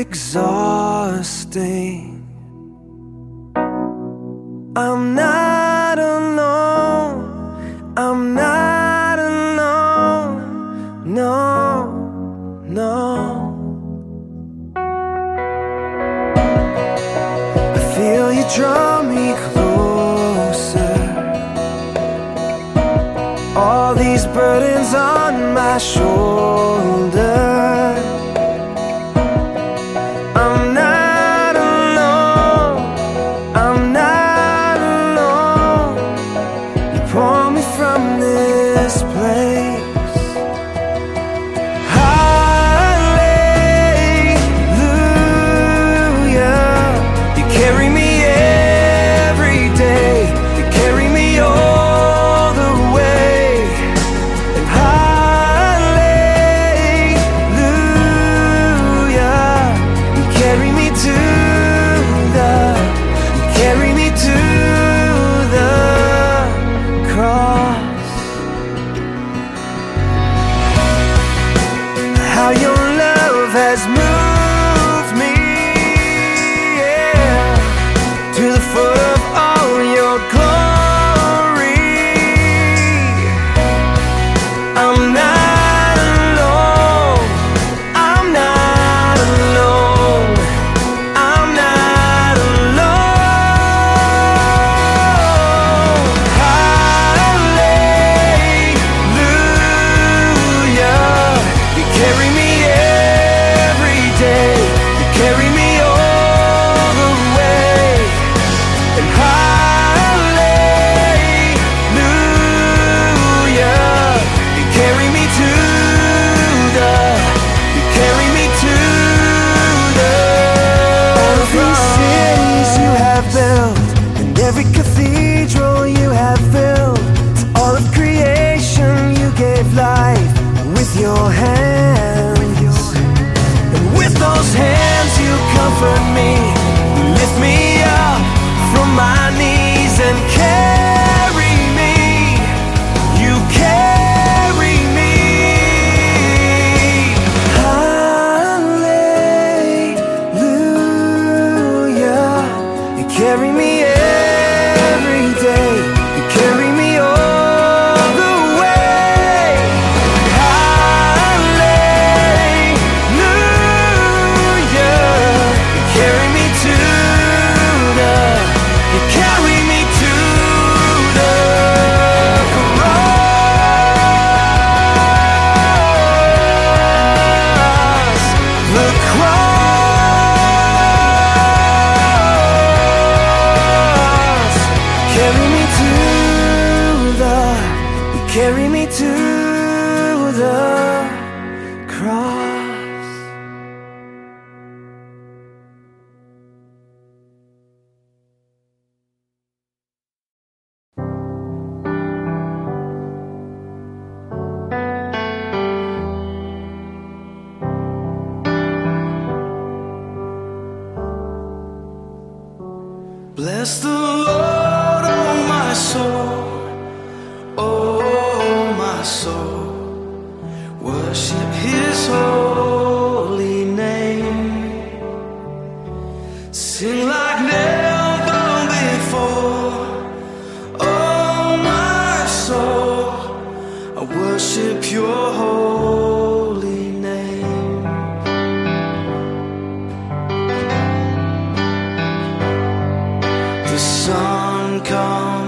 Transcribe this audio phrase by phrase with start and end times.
[0.00, 1.52] exhausting.
[4.76, 10.36] I'm not alone, I'm not alone,
[11.14, 11.88] no,
[12.78, 12.94] no.
[17.74, 20.96] I feel you draw me closer.
[23.56, 27.15] All these burdens on my shoulders.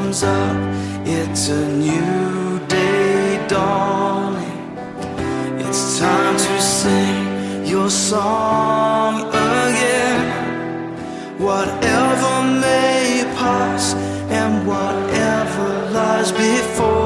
[0.08, 0.56] comes up,
[1.06, 4.78] it's a new day dawning.
[5.60, 10.24] It's time to sing your song again.
[11.38, 13.92] Whatever may pass
[14.30, 16.97] and whatever lies before.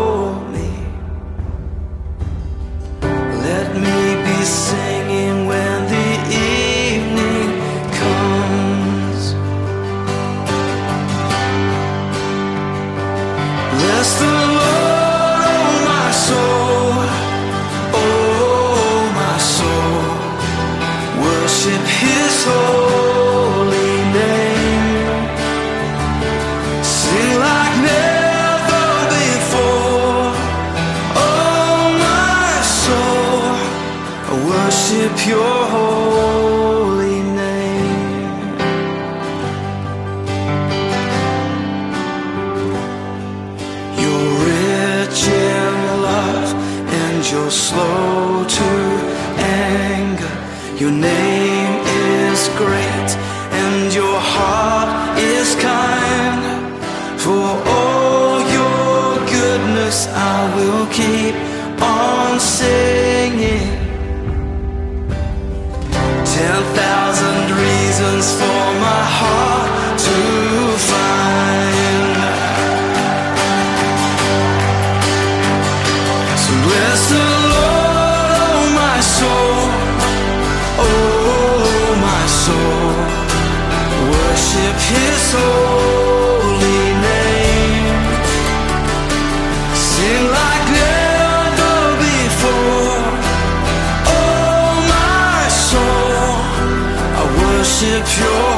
[97.83, 98.52] worship your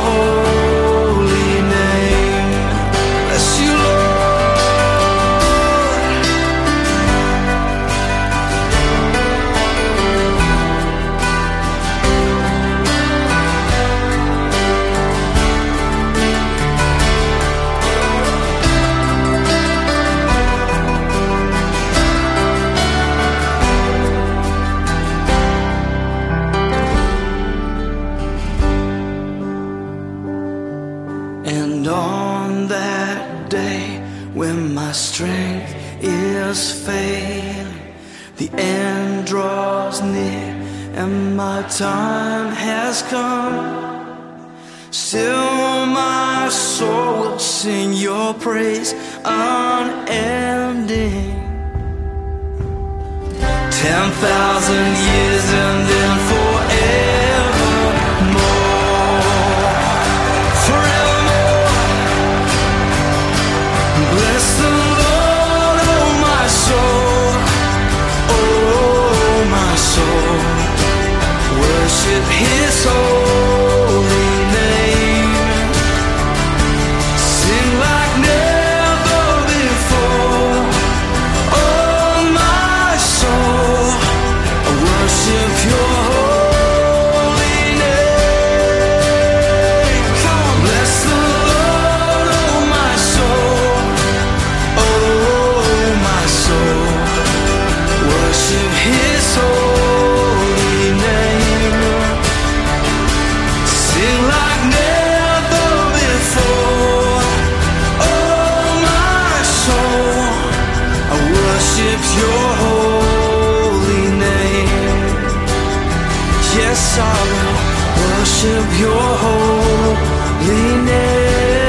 [118.44, 121.64] worship Your holy name.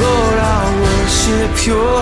[0.00, 1.99] Lord, I worship your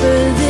[0.00, 0.49] believe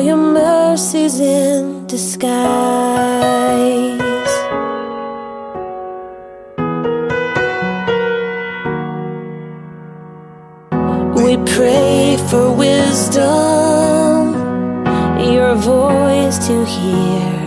[0.00, 2.30] your mercies in disguise?
[11.24, 14.34] We pray for wisdom,
[15.34, 17.40] your voice to hear.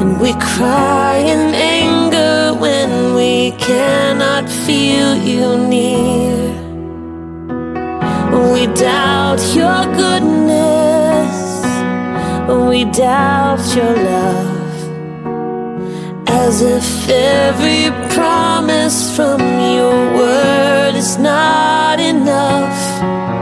[0.00, 6.54] And we cry in anger when we cannot feel you near.
[8.52, 10.53] We doubt your goodness,
[12.48, 14.54] we doubt your love.
[16.28, 23.33] As if every promise from your word is not enough.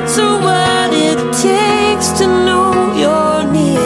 [0.00, 3.80] Nights are what it takes to know you're near?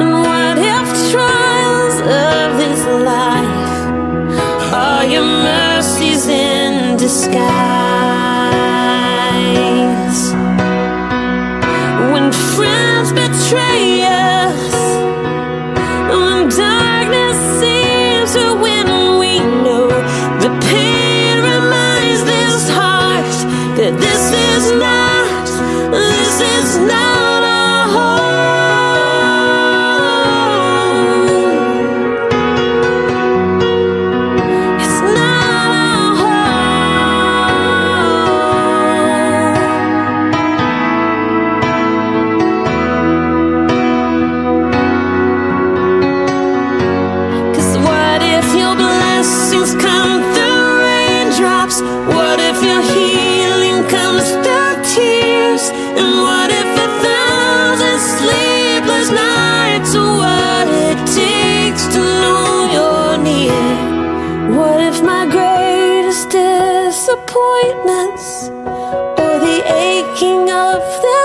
[0.00, 7.67] And what if trials of this life are your mercies in disguise?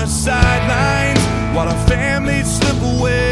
[0.00, 1.20] the sidelines
[1.54, 3.29] while our families slip away.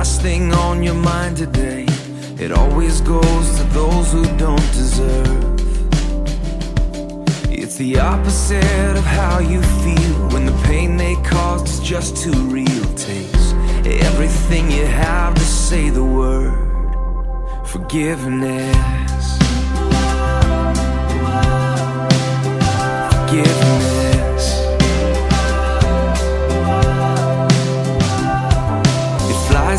[0.00, 1.84] Last thing on your mind today,
[2.38, 5.60] it always goes to those who don't deserve.
[7.50, 12.38] It's the opposite of how you feel when the pain they caused is just too
[12.48, 12.84] real.
[12.94, 13.52] Takes
[13.84, 19.38] everything you have to say the word forgiveness.
[23.12, 23.89] Forgiveness.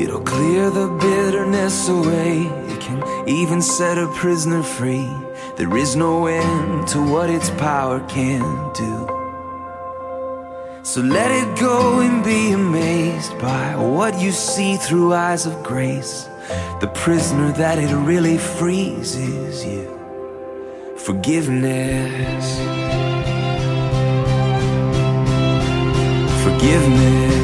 [0.00, 2.46] It'll clear the bitterness away.
[2.72, 5.10] It can even set a prisoner free.
[5.56, 8.40] There is no end to what its power can
[8.72, 8.94] do.
[10.82, 16.30] So let it go and be amazed by what you see through eyes of grace.
[16.80, 19.84] The prisoner that it really frees is you.
[20.96, 22.46] Forgiveness.
[26.42, 27.39] Forgiveness.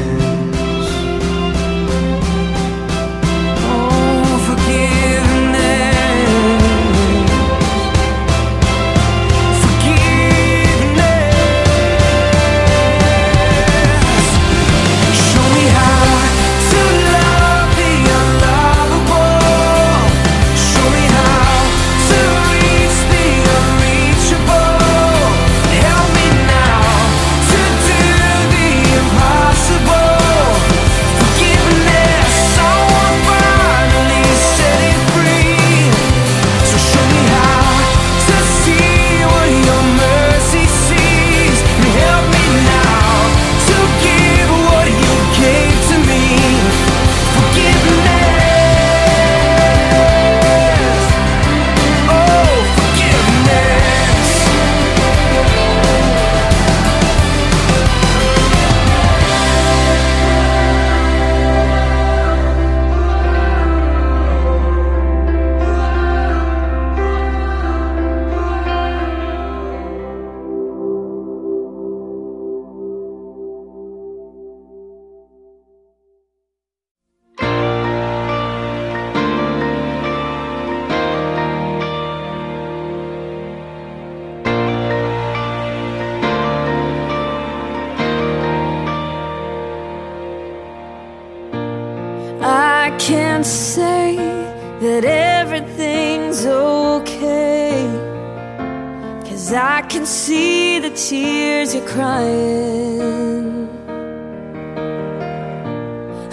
[99.47, 103.69] Cause I can see the tears you're crying.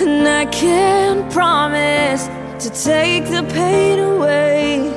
[0.01, 2.25] And I can't promise
[2.59, 4.91] to take the pain away.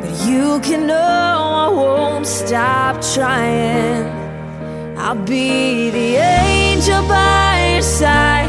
[0.00, 4.06] But you can know I won't stop trying.
[4.96, 8.48] I'll be the angel by your side.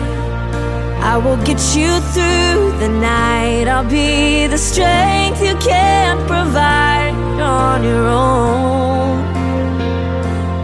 [1.04, 3.68] I will get you through the night.
[3.68, 7.09] I'll be the strength you can't provide
[7.42, 9.24] on your own.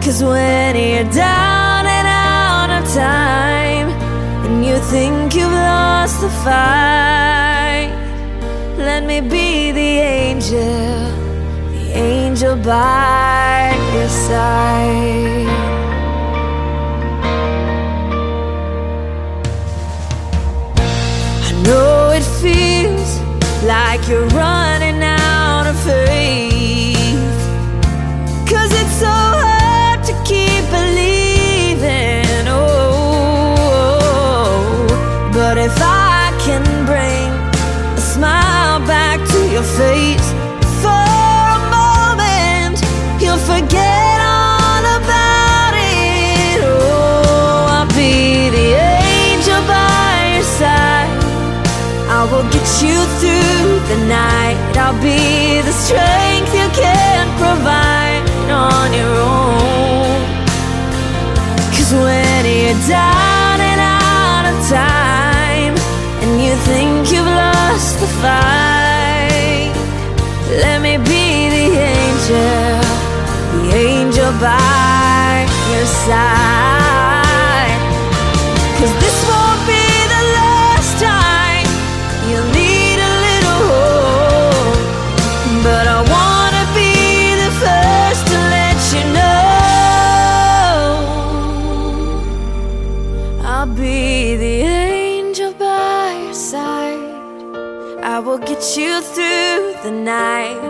[0.01, 3.89] Cause when you're down and out of time,
[4.45, 7.89] and you think you've lost the fight,
[8.78, 10.59] let me be the angel,
[11.73, 15.49] the angel by your side.
[21.47, 23.11] I know it feels
[23.63, 24.84] like you're running
[35.66, 37.28] if I can bring
[37.97, 40.28] a smile back to your face
[40.84, 41.05] for
[41.57, 42.78] a moment,
[43.18, 46.61] you'll forget all about it.
[46.61, 51.09] Oh, I'll be the angel by your side.
[52.13, 54.57] I will get you through the night.
[54.78, 58.22] I'll be the strength you can't provide
[58.53, 60.22] on your own.
[61.74, 63.34] Cause when you die.
[68.26, 69.73] find.
[70.63, 71.67] Let me be the
[71.97, 72.82] angel,
[73.53, 76.44] the angel by your side.
[99.86, 100.64] the night.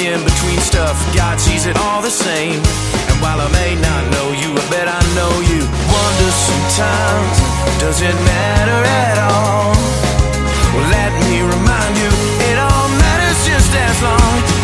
[0.00, 0.96] in between stuff.
[1.14, 2.62] God sees it all the same.
[3.10, 5.60] And while I may not know you, I bet I know you.
[5.90, 7.36] Wonder sometimes,
[7.82, 9.74] does it matter at all?
[10.74, 12.10] Well, let me remind you,
[12.50, 14.57] it all matters just as long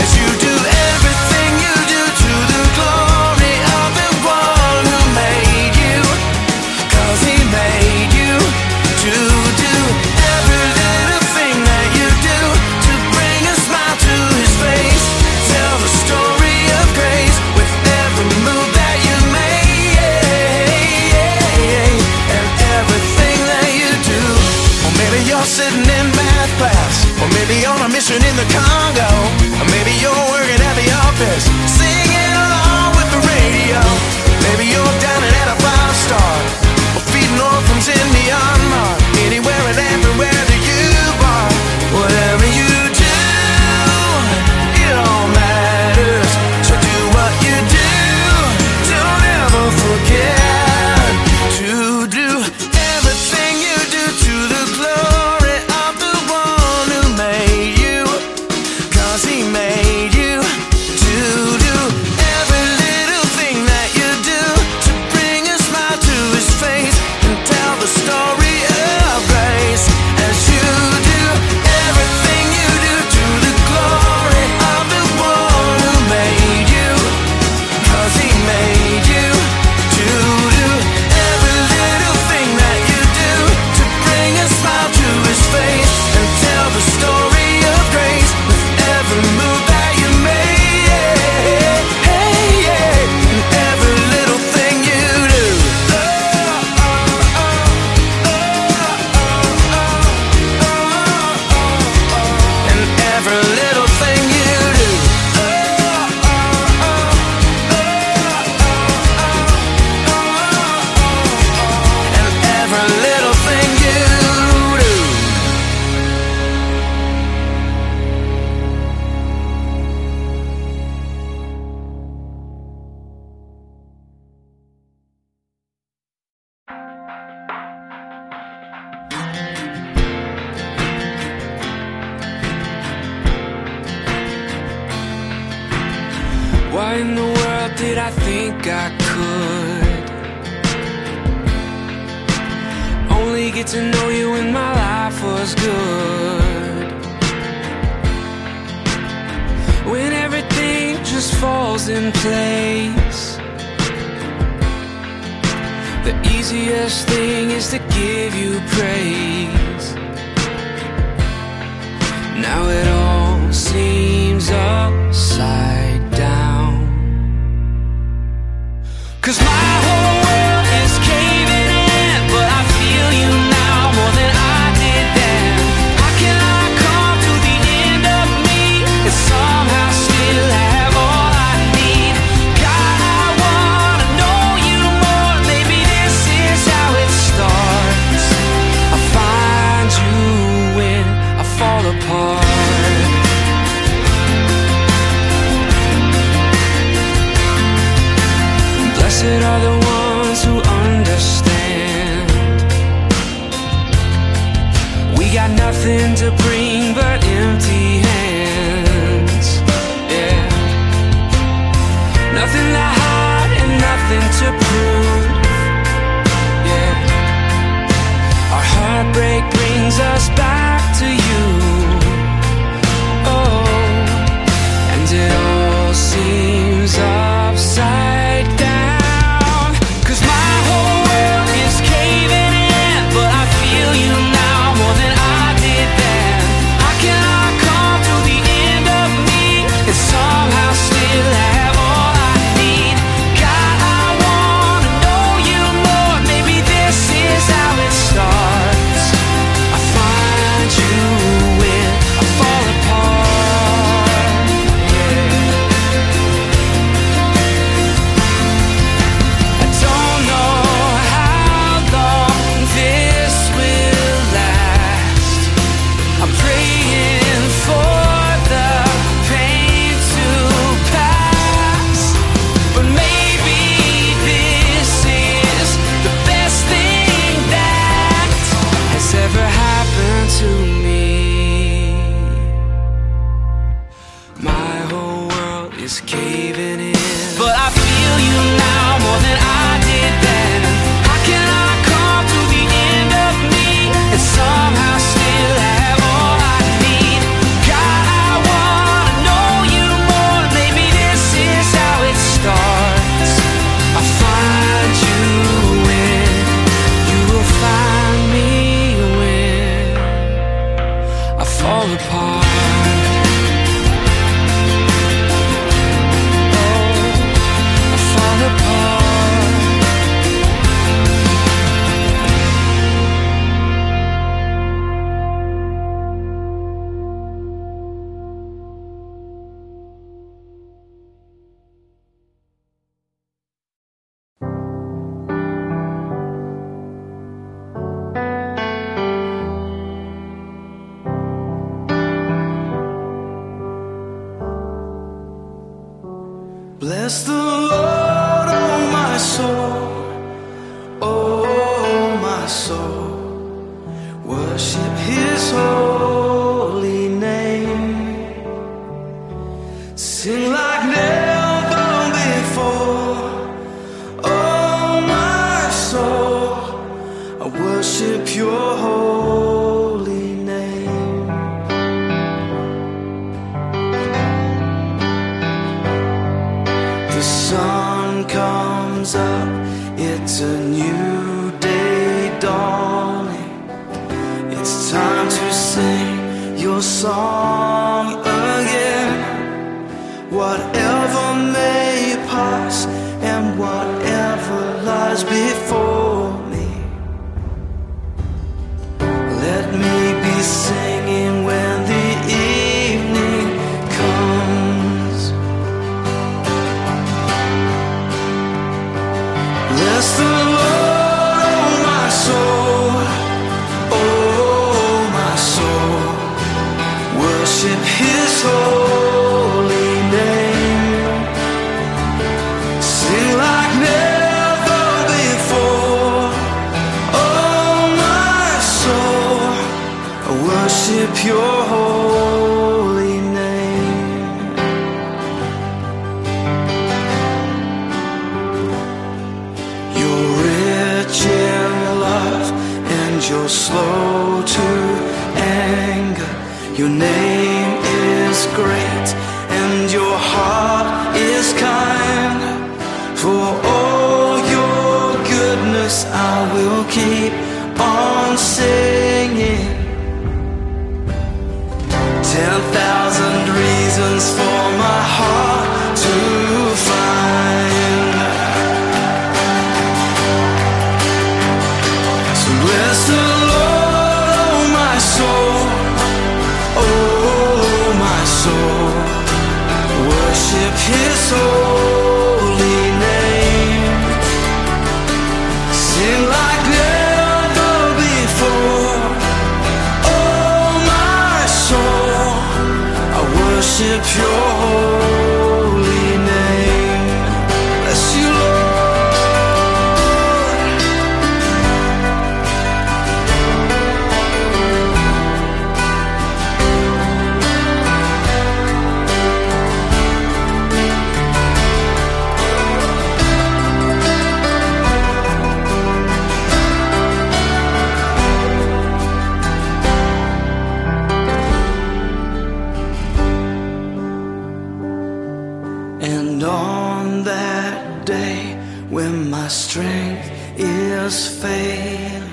[528.94, 532.30] When my strength is failing,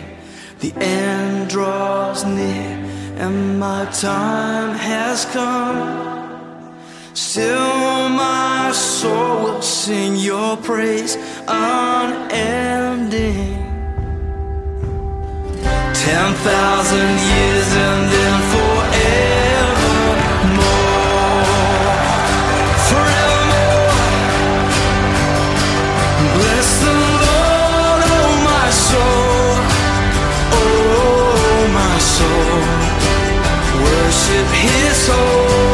[0.59, 2.77] the end draws near,
[3.17, 6.75] and my time has come.
[7.15, 12.37] Still, my soul will sing your praise unending.
[16.05, 19.50] Ten thousand years and then forever.
[34.49, 35.70] his soul.